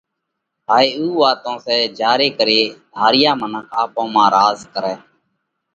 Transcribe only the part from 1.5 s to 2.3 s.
سئہ جيا ري